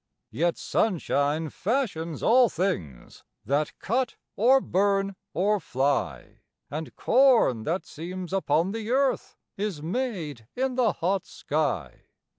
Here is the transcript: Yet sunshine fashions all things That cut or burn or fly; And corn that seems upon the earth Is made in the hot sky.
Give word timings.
Yet 0.31 0.57
sunshine 0.57 1.49
fashions 1.51 2.23
all 2.23 2.49
things 2.49 3.23
That 3.45 3.77
cut 3.77 4.15
or 4.35 4.59
burn 4.59 5.15
or 5.31 5.59
fly; 5.59 6.39
And 6.71 6.95
corn 6.95 7.65
that 7.65 7.85
seems 7.85 8.33
upon 8.33 8.71
the 8.71 8.89
earth 8.89 9.37
Is 9.57 9.83
made 9.83 10.47
in 10.55 10.73
the 10.73 10.93
hot 10.93 11.27
sky. 11.27 12.05